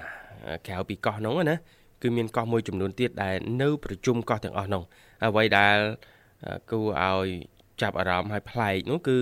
[0.67, 1.55] ក្រៅពីកោះនោះណា
[2.01, 4.83] គឺមានកោះមួយចំនួនទៀតដែលនៅប្រជុំកោះទាំងអស់នោះ
[5.25, 5.77] អ្វីដែល
[6.45, 7.27] អឺគួរឲ្យ
[7.81, 9.17] ចាប់អារម្មណ៍ឲ្យប្លែកនោះគឺ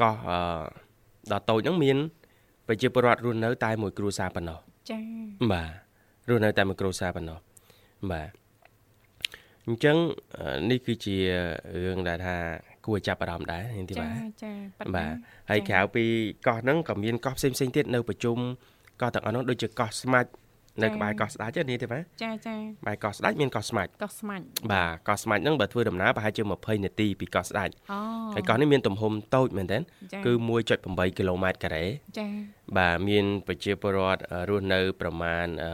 [0.00, 0.38] កោះអឺ
[1.32, 1.96] ដ៏តូចហ្នឹងមាន
[2.66, 4.58] ប្រជាពលរដ្ឋរស់នៅតែមួយគ្រួសារប៉ុណ្ណោះ
[4.90, 5.00] ចា
[5.52, 5.64] បា
[6.26, 7.38] ទរស់នៅតែមួយគ្រួសារប៉ុណ្ណោះ
[8.10, 8.28] បាទ
[9.68, 9.96] អញ្ចឹង
[10.38, 11.16] អឺនេះគឺជា
[11.84, 12.36] រឿងដែលថា
[12.86, 14.10] គួរចាប់អារម្មណ៍ដែរនាងធីចាបា
[14.42, 15.14] ចាប៉ិនបាទ
[15.50, 16.04] ហើយក្រៅពី
[16.46, 18.36] កោះហ្នឹងក៏មានកោះផ្សេងផ្សេងៗទៀតនៅប្រជុំ
[19.00, 20.30] កោះទាំងអស់ហ្នឹងដូចជាកោះស្មាច់
[20.82, 27.98] នៅក្បែរកោះស្ដាច់ទេនាងធីបាចាចាក្បែរកោះស្ដាច់មានកោះស្មាច់កោះស្មាច់បាទកោះស្មាច់ហ្នឹងបើធ្វើដំណើរប្រហែលជា20នាទីពីកោះស្ដាច់អូ
[28.34, 29.82] ហើយកោះនេះមានទំហំតូចមែនទែន
[30.12, 30.32] ចាគឺ
[30.74, 31.84] 1.8គីឡូម៉ែត្រការ៉េ
[32.18, 32.26] ចា
[32.76, 35.72] បាទមានប្រជាពលរដ្ឋអឺរស់នៅប្រមាណអឺ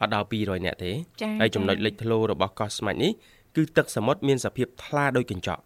[0.00, 3.12] អត់ដល់200នាក់ទេចាហើយចំណុចលេចធ្លោរបស់កោះស្មាច់នេះ
[3.56, 5.62] គឺទឹកសមុទ្រមានសភាពថ្លាដូចកញ្ចក់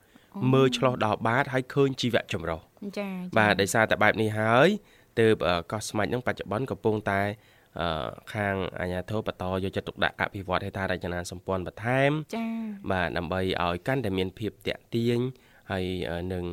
[0.52, 2.60] មើលឆ្លោះដល់បាតហើយឃើញជីវៈចម្រុះ
[2.98, 3.08] ចា
[3.38, 4.68] បាទដោយសារតែបែបនេះហើយ
[5.20, 7.20] ទើបអឺកោះស្មាច់នឹងបច្ចុប្បន្នកំពុងតែ
[7.80, 12.46] អឺខាងអាជ្ញាធរបន្តយកចិត្តទុកដាក់អភិវឌ្ឍហេដ្ឋារចនាសម្ព័ន្ធបន្ថែមចា
[12.90, 15.18] បាទដើម្បីឲ្យកាន់តែមានភាពតាក់ទាញ
[15.70, 16.44] ហើយអឺនឹង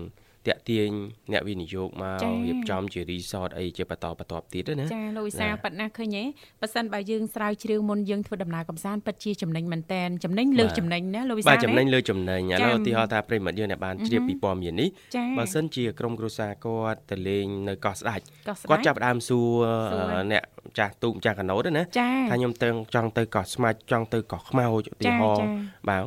[0.48, 0.90] តាក់ទាញ
[1.32, 6.24] អ្នកវិនិយោគមករៀបចំជារីសតអីជាបន្តបន្ទាប់ទៀតណាចាលោកវិសាណាប៉ិតណាឃើញទេ
[6.62, 19.44] ប៉ះសិនបើយើងស្រាវជ្រាវមុនយើងធ្វើដំណើរកំសាន្តពិតជាចំណេញមែនតែនចំណេញលើសចំណេញណាលោកវិសាបាទចំណេញណាលើចំណេញឥចា៎ឡូវឧទាហរណ៍ថាប្រិមត្តយើងអ្នកបានជ្រាបពីព័ត៌មាននេះចាបើសិនជាក្រុមគ្រួសារគាត់ទៅលេងនៅកោះស្ដេចកោះស្គាត់ដាច់ចាប់ផ្ដើមសួរ
[19.92, 20.44] សួរអឺអ្នក
[20.80, 25.52] ចាស់ទូកម្ចាស់កណូតណាចាថាខ្ញុំទៅចង់ទៅកោះស្មាច់ចង់ទៅកោះខ្មោចឧទាហរចាណ៍
[25.90, 26.04] បាទ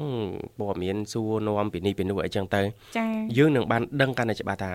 [0.60, 2.62] ព័ត៌មានសួរនាំពីនេះពីនោះអីចឹងទៅ
[2.98, 3.06] ចា
[3.38, 4.72] យើងនឹងបានដឹងកាន់តែច្បាស់ថា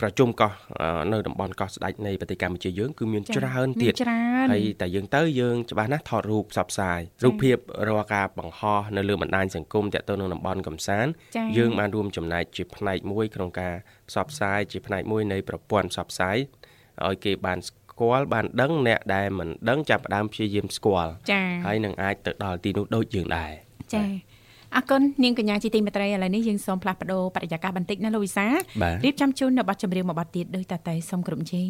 [0.00, 7.56] ប្រជុំកោះអឺនៅតំបន់កោះស្ដេចនៃប្រទេសកម្ពុជាយើងគឺមានច្រើនទៀតមានច្រើនហើយតែយើងទៅយើងច្បាស់ណាស់ថតរូបផ្សព្វផ្សាយរូបភាព
[7.88, 13.74] រាល់ការបង្ហោះនៅលើបណ្ដាញសង្គមតាក់ទងនឹងតំបន់កំសាន្តចាយើងបានរួមចំណែកជាផ្នែកមួយក្នុងការ
[14.08, 16.36] ផ្សព្វផ្សាយជាផ្នែកមួយនៃប្រព័ន្ធផ្សព្វផ្សាយ
[17.06, 23.52] ឲ្យគេបានស្គាល់បានដឹងអ្នកដែលមិនដឹងចាប់ផ្ដើមព្យាយាមស្គាល់ចាហើយនឹងអាចទៅដល់ទីនោះដូចយើងដែរ
[23.94, 24.02] ចា
[24.75, 28.45] អរគុណនាងកញ្ញាជាទីមេត្រីឥឡូវនេះយើងសូមផ្លាស់ប្ដូរបរិយាកាសបន្តិចណាលោកវិសា
[28.81, 31.69] បាទ រៀបចំជូននៅប័ណ្ណចម្រៀងមួយប័ណ្ណទៀតដោយតាតែសូមគ្រប់ជេង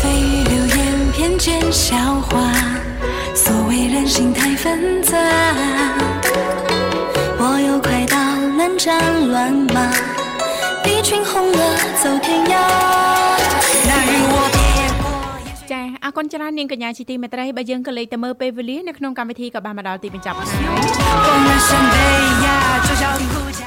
[0.00, 0.78] 蜚语流言，
[1.14, 1.86] 偏见笑
[2.28, 2.30] 话，
[3.42, 4.91] 所谓人心太纷
[8.83, 8.91] 战
[9.31, 9.77] 乱麻，
[10.83, 11.59] 敌军轰了
[12.03, 12.53] 走天涯。
[13.87, 14.57] 那日我别
[15.71, 20.45] ចាអរគុណច្រើននាងកញ្ញាជាទីមេត្រីបើយើងក៏លេខទៅមើលពេលវេលានៅក្នុងកម្មវិធីក៏បានមកដល់ទីបញ្ចប់ហើ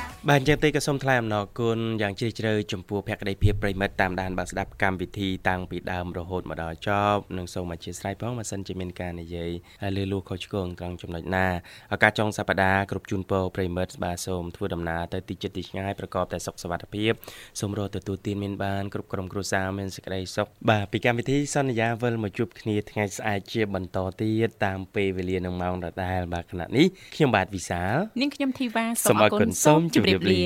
[0.03, 9.51] យ បាទអញ្ចឹងទេក៏សូមថ្លែងអំណរគុណយ៉ាងជ្រាលជ្រៅចំពោះភក្ដីភាពប្រិមិត្តតាមដានបាទស្ដាប់កម្មវិធីតាំងពីដើមរហូតមកដល់ចប់និងសូមអធិស្ឋានផងបើសិនជាមានការនិយាយ
[9.97, 11.47] លើលួសខុសឆ្គងត្រង់ចំណុចណា
[11.95, 17.12] ឱកាសចុងសប្ដាហ៍គ្រប់ជូនពរប្រិមិត្តបាទសូមធ្វើដំណើរទៅទីជិតទីឆ្ងាយប្រកបតែសុខសុវត្ថិភាព
[17.61, 30.43] សូមរកទទួលទានមានបានគ្រប់ក្រុមគ្រួសារមានសេចក្តីសុខបាទពីកម្មវិធីសន្យាវិលមកជួបគ្នាថ្ងៃស្អែកជាបន្តទៀតតាមពេលវេលានឹងម៉ោងដដែលបាទខណៈនេះខ្ញុំបាទវិសាលនាងខ្ញុំធីវ៉ាសូមអរគុណសូមជម្រាបលា